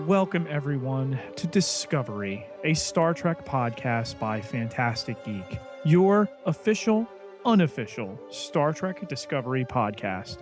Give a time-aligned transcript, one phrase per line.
[0.00, 7.08] Welcome, everyone, to Discovery, a Star Trek podcast by Phantastic Geek, your official,
[7.44, 10.38] unofficial Star Trek Discovery podcast.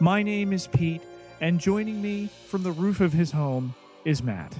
[0.00, 1.00] My name is Pete,
[1.40, 4.54] and joining me from the roof of his home is Matt.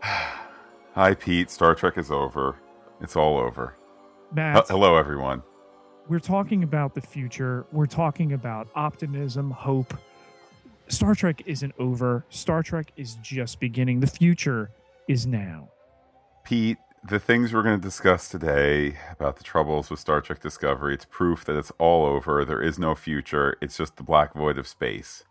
[0.02, 1.50] Hi, Pete.
[1.50, 2.56] Star Trek is over.
[3.00, 3.74] It's all over.
[4.32, 5.42] Matt, H- hello, everyone.
[6.08, 7.66] we're talking about the future.
[7.72, 9.94] We're talking about optimism, hope.
[10.90, 12.24] Star Trek isn't over.
[12.30, 14.00] Star Trek is just beginning.
[14.00, 14.70] The future
[15.08, 15.68] is now.
[16.44, 20.94] Pete, the things we're going to discuss today about the troubles with Star Trek Discovery,
[20.94, 22.44] it's proof that it's all over.
[22.44, 23.56] There is no future.
[23.60, 25.24] It's just the black void of space.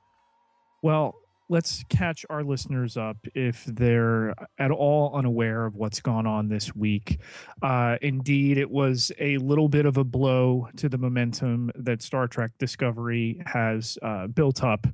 [0.81, 1.15] Well,
[1.49, 6.73] let's catch our listeners up if they're at all unaware of what's gone on this
[6.73, 7.19] week.
[7.61, 12.27] Uh, indeed, it was a little bit of a blow to the momentum that Star
[12.27, 14.87] Trek Discovery has uh, built up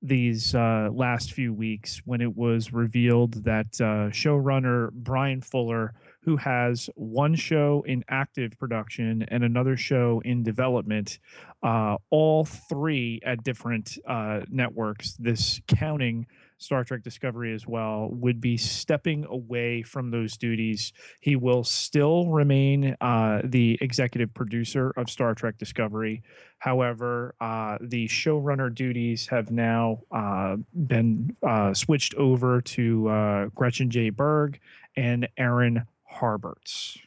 [0.00, 6.36] these uh, last few weeks when it was revealed that uh, showrunner Bryan Fuller, who
[6.36, 11.18] has one show in active production and another show in development,
[11.62, 16.26] uh, all three at different uh, networks, this counting
[16.58, 20.92] Star Trek Discovery as well, would be stepping away from those duties.
[21.20, 26.22] He will still remain uh, the executive producer of Star Trek Discovery.
[26.58, 33.90] However, uh, the showrunner duties have now uh, been uh, switched over to uh, Gretchen
[33.90, 34.10] J.
[34.10, 34.58] Berg
[34.96, 36.98] and Aaron Harberts.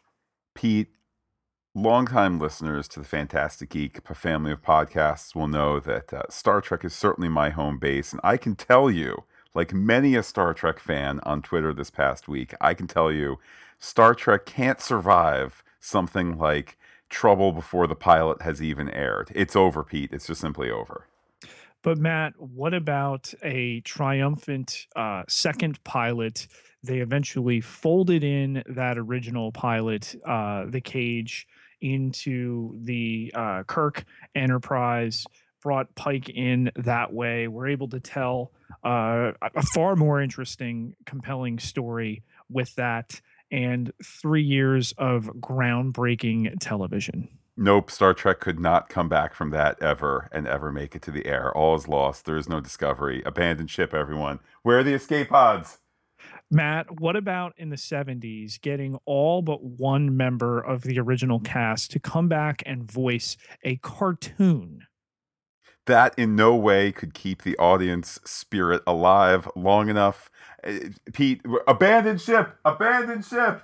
[0.56, 0.88] Pete,
[1.76, 6.86] longtime listeners to the Phantastic Geek family of podcasts will know that uh, Star Trek
[6.86, 8.14] is certainly my home base.
[8.14, 12.28] And I can tell you, like many a Star Trek fan on Twitter this past
[12.28, 13.40] week, I can tell you
[13.80, 16.78] Star Trek can't survive something like
[17.10, 19.32] trouble before the pilot has even aired.
[19.36, 20.14] It's over, Pete.
[20.14, 21.08] It's just simply over.
[21.84, 26.48] But Matt, what about a triumphant uh, second pilot?
[26.84, 31.48] They eventually folded in that original pilot, uh, the cage,
[31.82, 34.06] into the uh, Kirk
[34.36, 35.26] Enterprise.
[35.62, 37.48] Brought Pike in that way.
[37.48, 38.52] We're able to tell
[38.84, 43.22] uh, a far more interesting, compelling story with that,
[43.52, 47.30] and three years of groundbreaking television.
[47.58, 51.12] Nope, Star Trek could not come back from that ever and ever make it to
[51.12, 51.56] the air.
[51.56, 52.26] All is lost.
[52.26, 53.22] There is no discovery.
[53.26, 54.40] Abandoned ship, everyone.
[54.64, 55.80] Where are the escape pods?
[56.50, 61.92] Matt, what about in the 70s getting all but one member of the original cast
[61.92, 64.86] to come back and voice a cartoon?
[65.88, 70.30] That in no way could keep the audience spirit alive long enough.
[70.64, 70.74] Uh,
[71.12, 73.64] Pete, abandon ship, abandon ship.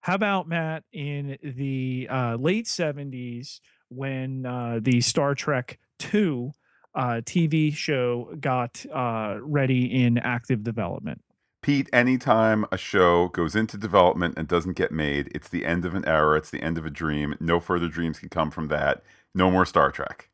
[0.00, 6.52] How about Matt in the uh, late 70s when uh, the Star Trek 2
[6.94, 11.22] uh, TV show got uh, ready in active development?
[11.62, 15.94] Pete, anytime a show goes into development and doesn't get made, it's the end of
[15.94, 17.34] an era, it's the end of a dream.
[17.40, 19.02] No further dreams can come from that.
[19.34, 20.28] No more Star Trek.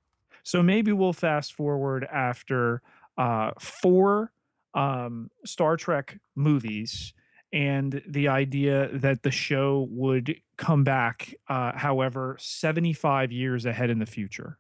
[0.51, 2.83] So maybe we'll fast forward after
[3.17, 4.33] uh, four
[4.75, 7.15] um, Star Trek movies
[7.53, 14.01] and the idea that the show would come back, uh, however, 75 years ahead in
[14.01, 14.59] the future.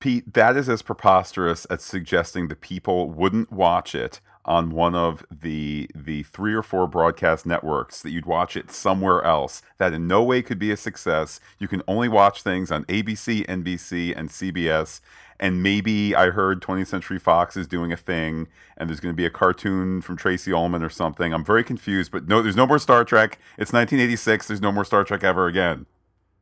[0.00, 5.24] Pete, that is as preposterous as suggesting the people wouldn't watch it on one of
[5.30, 10.06] the the three or four broadcast networks that you'd watch it somewhere else that in
[10.06, 11.40] no way could be a success.
[11.58, 15.00] You can only watch things on abc nbc and cbs
[15.38, 19.16] and maybe i heard 20th century fox is doing a thing and there's going to
[19.16, 21.32] be a cartoon from Tracey Ullman or something.
[21.32, 23.38] I'm very confused but no there's no more star trek.
[23.58, 25.86] It's 1986 there's no more star trek ever again.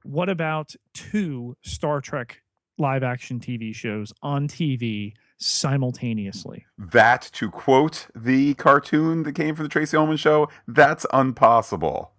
[0.03, 2.41] What about two Star Trek
[2.78, 6.67] live action TV shows on TV simultaneously?
[6.78, 12.12] that to quote the cartoon that came from the Tracey Ullman show that's impossible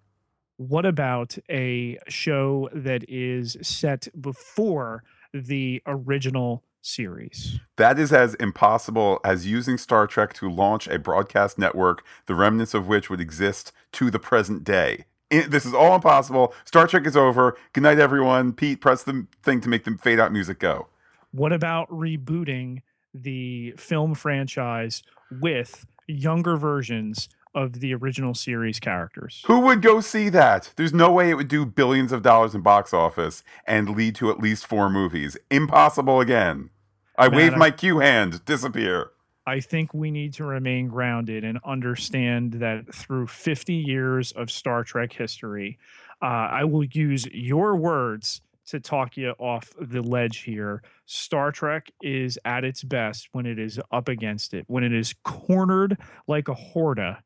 [0.57, 5.03] What about a show that is set before
[5.33, 7.59] the original series?
[7.77, 12.73] That is as impossible as using Star Trek to launch a broadcast network, the remnants
[12.73, 15.05] of which would exist to the present day.
[15.31, 16.53] I- this is all impossible.
[16.65, 17.55] Star Trek is over.
[17.73, 18.53] Good night, everyone.
[18.53, 20.87] Pete, press the thing to make the fade out music go.
[21.31, 22.81] What about rebooting
[23.13, 25.03] the film franchise
[25.39, 29.43] with younger versions of the original series characters?
[29.45, 30.71] Who would go see that?
[30.77, 34.29] There's no way it would do billions of dollars in box office and lead to
[34.31, 35.37] at least four movies.
[35.49, 36.69] Impossible again.
[37.17, 38.45] I Man, wave I- my cue hand.
[38.45, 39.11] Disappear.
[39.45, 44.83] I think we need to remain grounded and understand that through 50 years of Star
[44.83, 45.79] Trek history,
[46.21, 48.41] uh, I will use your words
[48.71, 50.81] to talk you off the ledge here.
[51.05, 55.13] Star Trek is at its best when it is up against it, when it is
[55.23, 55.97] cornered
[56.27, 57.19] like a Horta,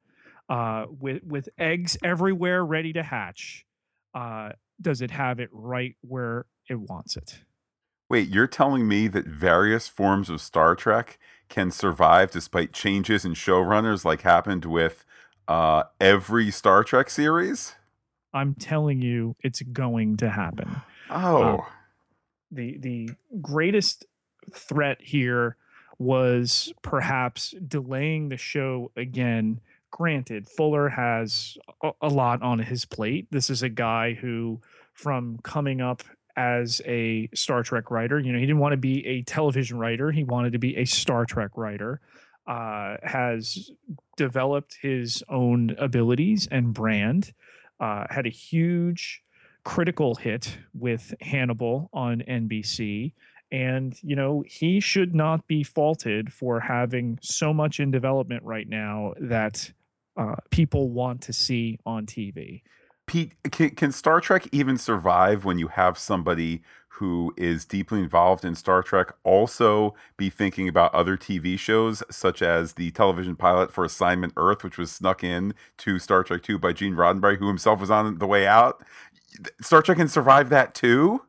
[0.50, 3.66] uh, with with eggs everywhere ready to hatch.
[4.14, 4.52] Uh,
[4.82, 7.40] does it have it right where it wants it?
[8.10, 11.18] Wait, you're telling me that various forms of Star Trek
[11.50, 15.06] can survive despite changes in showrunners, like happened with
[15.48, 17.76] uh, every Star Trek series?
[18.34, 20.82] I'm telling you, it's going to happen.
[21.10, 21.66] Oh, uh,
[22.52, 23.10] the the
[23.42, 24.06] greatest
[24.54, 25.58] threat here
[25.98, 29.62] was perhaps delaying the show again.
[29.92, 33.28] Granted, Fuller has a, a lot on his plate.
[33.32, 34.60] This is a guy who,
[34.94, 36.04] from coming up
[36.36, 38.20] as a Star Trek writer.
[38.20, 40.86] You know, he didn't want to be a television writer, he wanted to be a
[40.86, 42.02] Star Trek writer.
[42.48, 43.72] Uh, has
[44.18, 47.34] developed his own abilities and brand,
[47.80, 49.24] uh, had a huge
[49.66, 53.12] critical hit with Hannibal on NBC.
[53.52, 58.68] And, you know, he should not be faulted for having so much in development right
[58.70, 59.72] now that
[60.18, 62.62] uh, people want to see on TV.
[63.08, 66.62] Pete, can, can Star Trek even survive when you have somebody
[67.00, 72.42] who is deeply involved in Star Trek also be thinking about other TV shows, such
[72.42, 76.58] as the television pilot for Assignment Earth, which was snuck in to Star Trek 2
[76.58, 78.82] by Gene Roddenberry, who himself was on the way out?
[79.62, 81.22] Star Trek can survive that too?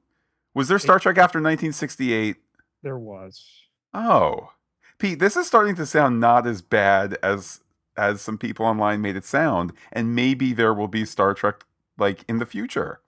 [0.55, 2.37] Was there Star Trek after 1968?
[2.83, 3.45] There was.
[3.93, 4.51] Oh.
[4.99, 7.61] Pete, this is starting to sound not as bad as
[7.97, 11.65] as some people online made it sound, and maybe there will be Star Trek
[11.99, 13.01] like in the future.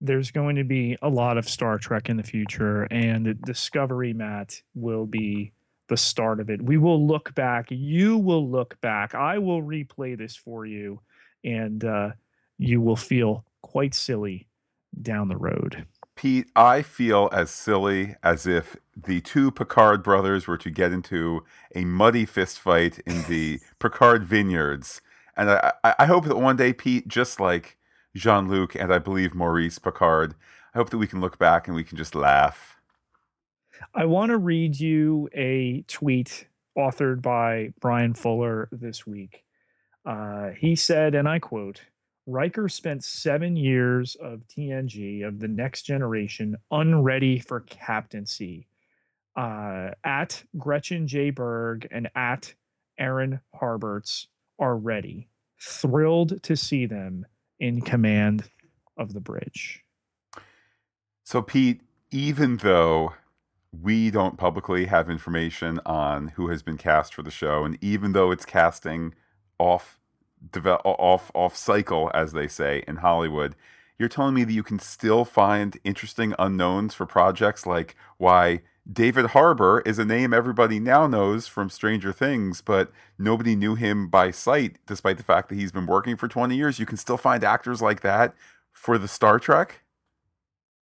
[0.00, 4.60] There's going to be a lot of Star Trek in the future, and Discovery, Matt,
[4.74, 5.52] will be
[5.88, 6.62] the start of it.
[6.62, 7.66] We will look back.
[7.70, 9.14] You will look back.
[9.14, 11.00] I will replay this for you,
[11.44, 12.10] and uh,
[12.58, 14.46] you will feel quite silly
[15.00, 15.86] down the road.
[16.16, 21.44] Pete, I feel as silly as if the two Picard brothers were to get into
[21.74, 25.00] a muddy fist fight in the Picard vineyards.
[25.34, 27.78] And I, I hope that one day, Pete, just like
[28.14, 30.34] Jean Luc and I believe Maurice Picard,
[30.74, 32.76] I hope that we can look back and we can just laugh.
[33.94, 36.46] I want to read you a tweet
[36.76, 39.42] authored by Bryan Fuller this week.
[40.04, 41.80] Uh, he said, and I quote,
[42.26, 48.66] Riker spent seven years of TNG of the next generation unready for captaincy.
[49.36, 51.30] Uh, at Gretchen J.
[51.30, 52.54] Berg and at
[52.98, 54.26] Aaron Harberts
[54.58, 55.28] are ready.
[55.60, 57.26] Thrilled to see them
[57.58, 58.48] in command
[58.96, 59.82] of the bridge.
[61.24, 61.80] So, Pete,
[62.10, 63.14] even though
[63.82, 68.12] we don't publicly have information on who has been cast for the show, and even
[68.12, 69.14] though it's casting
[69.58, 69.98] off
[70.50, 73.54] develop off off cycle, as they say in Hollywood.
[73.98, 79.26] You're telling me that you can still find interesting unknowns for projects like why David
[79.26, 84.30] Harbour is a name everybody now knows from Stranger Things, but nobody knew him by
[84.30, 86.78] sight, despite the fact that he's been working for 20 years.
[86.78, 88.34] You can still find actors like that
[88.72, 89.80] for the Star Trek?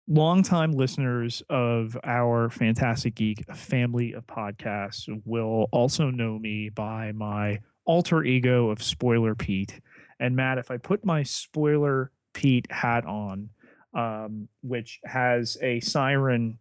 [0.08, 7.60] Longtime listeners of our Phantastic Geek family of podcasts will also know me by my
[7.90, 9.80] alter ego of Spoiler Pete.
[10.20, 13.48] And Matt, if I put my Spoiler Pete hat on,
[13.94, 16.60] um, which has a siren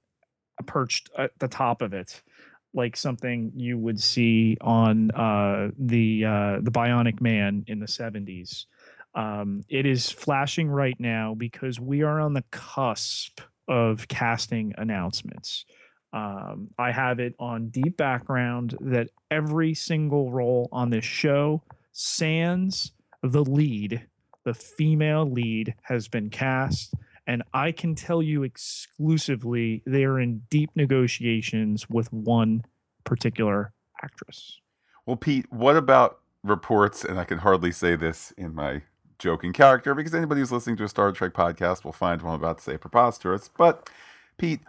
[0.65, 2.23] perched at the top of it,
[2.73, 8.65] like something you would see on uh, the uh, the Bionic Man in the seventies.
[9.13, 15.65] Um, it is flashing right now because we are on the cusp of casting announcements.
[16.11, 21.61] Um, I have it on deep background that every single role on this show,
[21.91, 24.07] sans the lead,
[24.43, 26.93] the female lead, has been cast.
[27.27, 32.63] And I can tell you exclusively they are in deep negotiations with one
[33.03, 34.59] particular actress.
[35.05, 37.05] Well, Pete, what about reports?
[37.05, 38.81] And I can hardly say this in my
[39.19, 42.35] joking character because anybody who's listening to a Star Trek podcast will find what I'm
[42.35, 43.49] about to say preposterous.
[43.49, 43.89] But
[44.37, 44.61] Pete,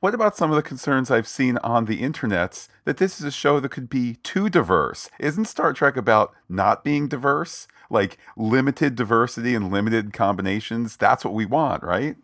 [0.00, 3.30] what about some of the concerns I've seen on the internets that this is a
[3.30, 5.08] show that could be too diverse?
[5.18, 7.66] Isn't Star Trek about not being diverse?
[7.90, 10.96] Like limited diversity and limited combinations?
[10.96, 12.16] That's what we want, right?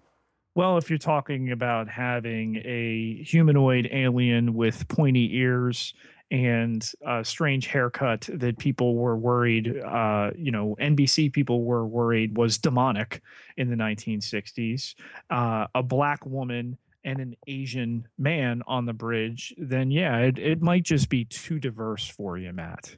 [0.55, 5.95] Well, if you're talking about having a humanoid alien with pointy ears
[6.31, 12.37] and a strange haircut that people were worried, uh, you know, NBC people were worried
[12.37, 13.23] was demonic
[13.57, 14.95] in the 1960s,
[15.31, 20.63] uh, a black woman and an Asian man on the bridge, then yeah, it, it
[20.63, 22.97] might just be too diverse for you, Matt.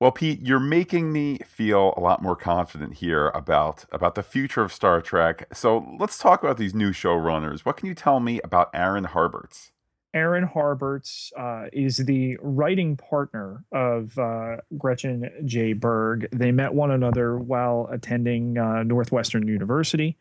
[0.00, 4.62] Well, Pete, you're making me feel a lot more confident here about about the future
[4.62, 5.46] of Star Trek.
[5.52, 7.60] So let's talk about these new showrunners.
[7.60, 9.72] What can you tell me about Aaron Harberts?
[10.14, 15.74] Aaron Harberts uh, is the writing partner of uh, Gretchen J.
[15.74, 16.28] Berg.
[16.32, 20.16] They met one another while attending uh, Northwestern University,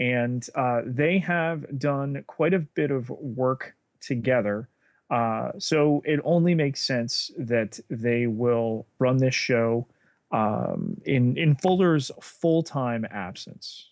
[0.00, 4.68] and uh, they have done quite a bit of work together.
[5.10, 9.86] Uh, so it only makes sense that they will run this show
[10.32, 13.90] um, in in Fuller's full time absence.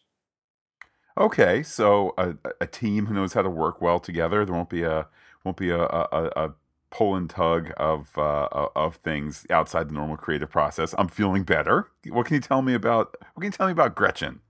[1.18, 4.44] Okay, so a, a team who knows how to work well together.
[4.44, 5.08] There won't be a
[5.44, 6.54] won't be a, a, a
[6.90, 10.94] pull and tug of uh, of things outside the normal creative process.
[10.96, 11.88] I'm feeling better.
[12.08, 13.16] What can you tell me about?
[13.34, 14.40] What can you tell me about Gretchen?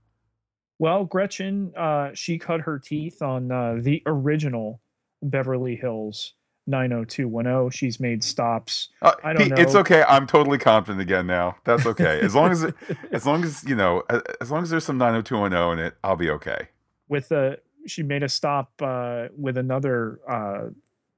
[0.79, 4.79] Well, Gretchen, uh, she cut her teeth on uh, the original
[5.21, 6.33] Beverly Hills
[6.67, 7.71] 90210.
[7.71, 8.89] She's made stops.
[9.01, 9.61] Uh, I don't Pete, know.
[9.61, 10.03] It's okay.
[10.07, 11.57] I'm totally confident again now.
[11.65, 12.21] That's okay.
[12.21, 12.65] As long as
[13.11, 14.03] as long as you know,
[14.39, 16.69] as long as there's some 90210 in it, I'll be okay.
[17.09, 20.69] With a she made a stop uh, with another uh,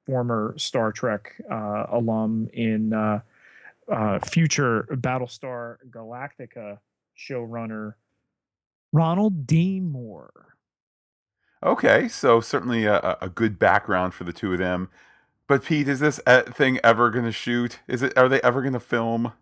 [0.06, 3.22] former Star Trek uh, alum in uh,
[3.92, 6.80] uh, future Battlestar Galactica
[7.18, 7.96] showrunner
[8.92, 9.80] Ronald D.
[9.80, 10.56] Moore.
[11.64, 14.90] Okay, so certainly a, a, good background for the two of them.
[15.48, 16.20] But Pete, is this
[16.54, 17.80] thing ever going to shoot?
[17.88, 18.18] Is it?
[18.18, 19.34] Are they ever going to film?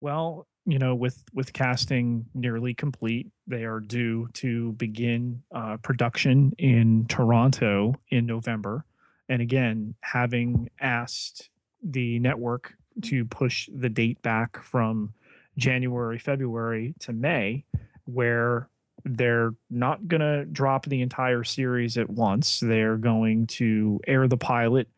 [0.00, 6.52] Well, you know, with with casting nearly complete, they are due to begin uh, production
[6.58, 8.84] in Toronto in November.
[9.30, 11.48] And again, having asked
[11.82, 15.14] the network to push the date back from
[15.56, 17.64] January, February to May,
[18.12, 18.68] where
[19.04, 22.60] they're not going to drop the entire series at once.
[22.60, 24.88] They're going to air the pilot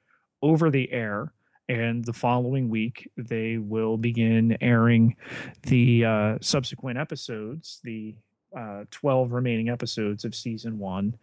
[0.42, 1.32] over the air
[1.70, 5.14] and the following week they will begin airing
[5.62, 8.16] the uh, subsequent episodes, the
[8.56, 11.16] uh, 12 remaining episodes of season one.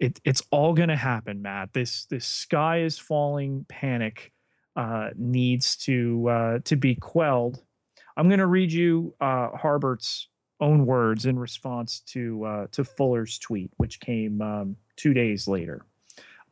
[0.00, 1.74] It, it's all going to happen, Matt.
[1.74, 4.32] This this sky is falling panic
[4.76, 7.62] uh, needs to uh, to be quelled.
[8.16, 10.28] I'm going to read you uh, Harberts'
[10.62, 15.84] own words in response to uh, to Fuller's tweet, which came um, two days later.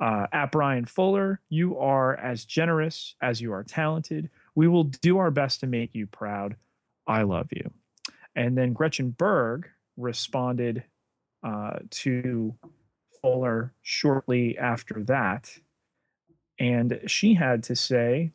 [0.00, 4.30] Uh, at Bryan Fuller, you are as generous as you are talented.
[4.54, 6.56] We will do our best to make you proud.
[7.06, 7.70] I love you.
[8.34, 10.84] And then Gretchen Berg responded
[11.42, 12.54] uh, to
[13.20, 15.52] Fuller shortly after that.
[16.58, 18.32] And she had to say,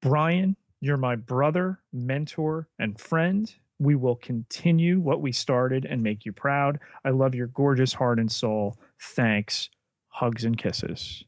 [0.00, 3.52] Bryan, you're my brother, mentor, and friend.
[3.82, 6.78] We will continue what we started and make you proud.
[7.04, 8.78] I love your gorgeous heart and soul.
[9.00, 9.68] Thanks
[10.12, 11.24] hugs and kisses.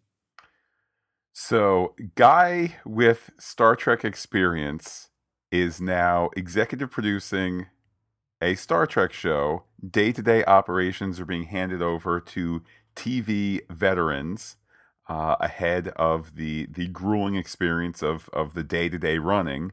[1.33, 5.09] So, guy with Star Trek experience
[5.51, 7.67] is now executive producing
[8.41, 9.65] a Star Trek show.
[9.85, 12.63] Day to day operations are being handed over to
[12.95, 14.57] TV veterans
[15.09, 19.73] uh, ahead of the the grueling experience of of the day to day running.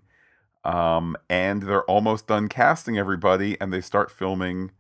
[0.63, 4.71] Um, and they're almost done casting everybody, and they start filming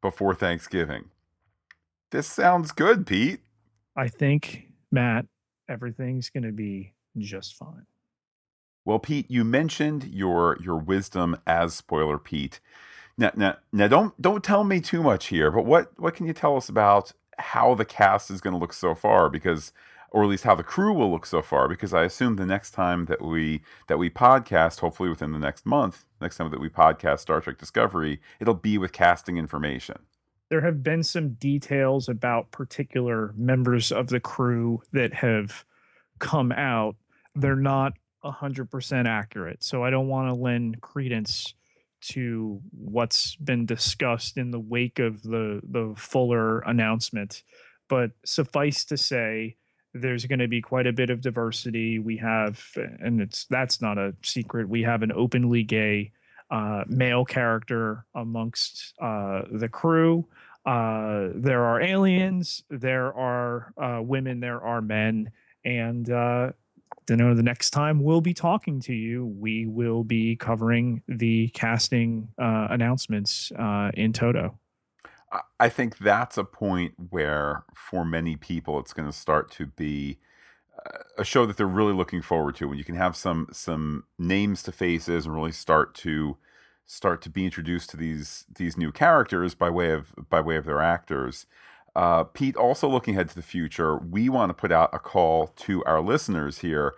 [0.00, 1.10] before Thanksgiving.
[2.10, 3.40] This sounds good, Pete.
[3.96, 5.26] I think, Matt,
[5.68, 7.86] everything's going to be just fine.
[8.84, 12.58] Well, Pete, you mentioned your your wisdom as spoiler Pete.
[13.18, 15.50] Now, now, now, don't don't tell me too much here.
[15.50, 18.72] But what what can you tell us about how the cast is going to look
[18.72, 19.28] so far?
[19.28, 19.72] Because,
[20.10, 21.68] or at least how the crew will look so far.
[21.68, 25.66] Because I assume the next time that we that we podcast, hopefully within the next
[25.66, 29.98] month, next time that we podcast Star Trek Discovery, it'll be with casting information
[30.48, 35.64] there have been some details about particular members of the crew that have
[36.18, 36.96] come out.
[37.34, 37.92] They're not
[38.24, 39.62] 100% accurate.
[39.62, 41.54] So I don't want to lend credence
[42.00, 47.42] to what's been discussed in the wake of the the Fuller announcement.
[47.88, 49.56] But suffice to say,
[49.94, 51.98] there's going to be quite a bit of diversity.
[51.98, 54.68] We have, and it's that's not a secret.
[54.68, 56.12] We have an openly gay
[56.50, 60.26] uh, male character amongst uh, the crew.
[60.66, 65.30] Uh, there are aliens, there are uh, women, there are men,
[65.64, 66.50] and uh,
[67.08, 71.48] you know the next time we'll be talking to you, we will be covering the
[71.48, 73.50] casting uh, announcements
[73.94, 74.58] in toto.
[75.60, 80.18] I think that's a point where, for many people, it's going to start to be
[81.18, 84.62] a show that they're really looking forward to when you can have some some names
[84.62, 86.36] to faces and really start to
[86.86, 90.64] start to be introduced to these these new characters by way of by way of
[90.64, 91.46] their actors.
[91.96, 95.48] Uh, Pete, also looking ahead to the future, we want to put out a call
[95.48, 96.94] to our listeners here.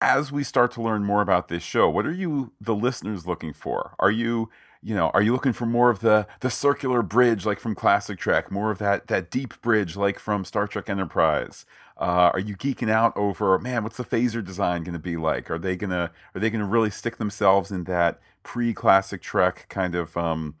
[0.00, 3.52] as we start to learn more about this show, what are you, the listeners, looking
[3.52, 3.94] for?
[3.98, 4.50] Are you,
[4.84, 8.18] you know, are you looking for more of the the circular bridge like from classic
[8.18, 11.64] Trek, more of that that deep bridge like from Star Trek Enterprise?
[11.96, 13.82] Uh, are you geeking out over man?
[13.82, 15.50] What's the phaser design going to be like?
[15.50, 19.94] Are they gonna are they gonna really stick themselves in that pre classic Trek kind
[19.94, 20.56] of um,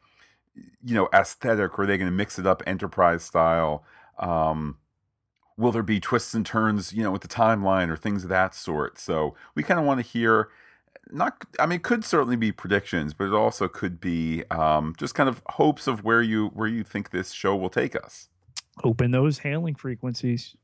[0.82, 1.78] you know aesthetic?
[1.78, 3.84] Or are they going to mix it up Enterprise style?
[4.18, 4.78] Um,
[5.58, 8.54] will there be twists and turns, you know, with the timeline or things of that
[8.54, 8.98] sort?
[8.98, 10.48] So we kind of want to hear
[11.10, 15.14] not i mean it could certainly be predictions but it also could be um, just
[15.14, 18.28] kind of hopes of where you where you think this show will take us
[18.82, 20.56] open those hailing frequencies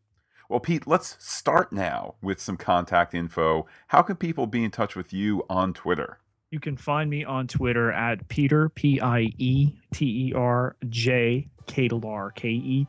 [0.48, 4.96] well pete let's start now with some contact info how can people be in touch
[4.96, 6.18] with you on twitter
[6.50, 12.84] you can find me on twitter at Pieter p-i-e-t-e-r j Ketelaar, K-E-T-E-L-A-A-R,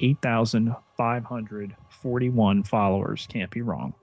[0.00, 3.26] 8,541 followers.
[3.28, 3.94] Can't be wrong.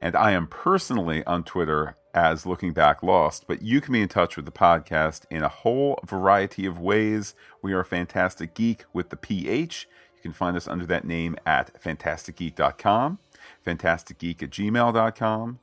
[0.00, 4.08] And I am personally on Twitter as Looking Back Lost, but you can be in
[4.08, 7.34] touch with the podcast in a whole variety of ways.
[7.62, 9.88] We are Phantastic Geek with the PH.
[10.16, 13.18] You can find us under that name at phantasticgeek.com,
[13.66, 15.58] phantasticgeek at gmail.com,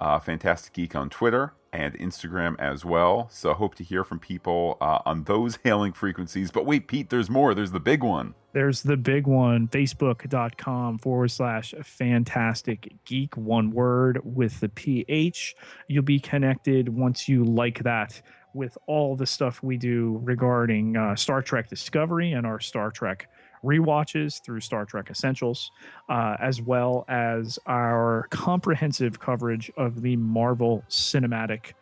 [0.00, 3.28] uh, Phantastic Geek on Twitter, and Instagram as well.
[3.30, 6.50] So hope to hear from people uh, on those hailing frequencies.
[6.50, 7.54] But wait, Pete, there's more.
[7.54, 8.34] There's the big one.
[8.52, 15.54] There's the big one, facebook.com forward slash phantastic geek, one word with the PH.
[15.86, 18.20] You'll be connected once you like that
[18.54, 23.28] with all the stuff we do regarding uh, Star Trek Discovery and our Star Trek
[23.62, 25.70] rewatches through Star Trek Essentials,
[26.08, 31.72] uh, as well as our comprehensive coverage of the Marvel Cinematic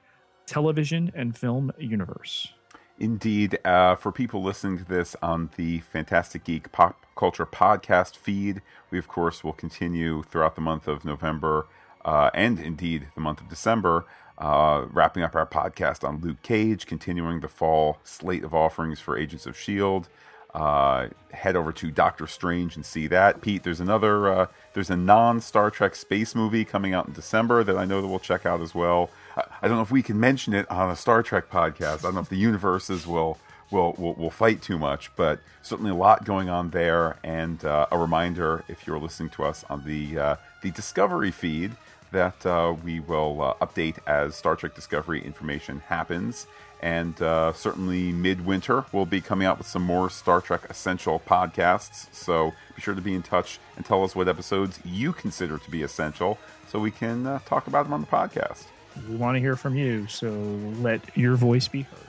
[0.47, 2.53] Television and Film Universe.
[2.99, 8.63] Indeed, uh, for people listening to this on the Phantastic Geek Pop Culture Podcast feed,
[8.91, 11.67] we of course will continue throughout the month of November
[12.07, 14.07] uh, and indeed the month of December,
[14.39, 19.19] uh, wrapping up our podcast on Luke Cage, continuing the fall slate of offerings for
[19.19, 20.09] Agents of S.H.I.E.L.D.,
[20.57, 23.43] uh, head over to Doctor Strange and see that.
[23.43, 27.63] Pete, there's another, uh, there's a non Star Trek space movie coming out in December
[27.63, 29.11] that I know that we'll check out as well.
[29.37, 31.99] I, I, don't know if we can mention it on a Star Trek podcast.
[31.99, 33.39] I don't know if the universes will
[33.71, 37.19] will will, will fight too much, but certainly a lot going on there.
[37.23, 41.73] And uh, a reminder, if you're listening to us on the uh, the Discovery feed,
[42.17, 46.47] that uh, we will uh, update as Star Trek Discovery information happens.
[46.81, 52.13] And uh, certainly midwinter, we'll be coming out with some more Star Trek Essential podcasts.
[52.15, 55.71] So be sure to be in touch and tell us what episodes you consider to
[55.71, 58.65] be essential so we can uh, talk about them on the podcast.
[59.09, 62.01] We want to hear from you, so let your voice be heard.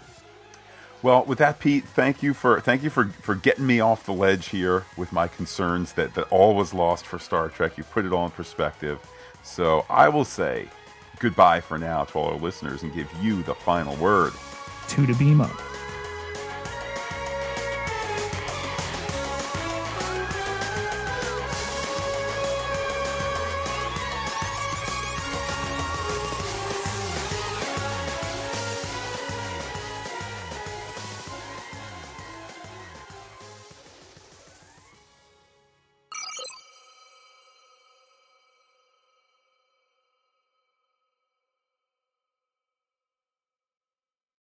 [1.04, 4.14] Well, with that, Pete, thank you for thank you for, for getting me off the
[4.14, 7.78] ledge here with my concerns that, that all was lost for Star Trek.
[7.78, 9.00] You put it all in perspective.
[9.48, 10.68] So I will say
[11.20, 14.34] goodbye for now to all our listeners and give you the final word
[14.90, 15.77] to the beam up.